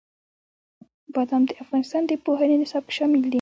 [1.13, 3.29] بادام د افغانستان د پوهنې نصاب کې شامل دي.